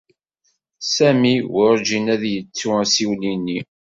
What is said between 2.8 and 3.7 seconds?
assiwel-nni.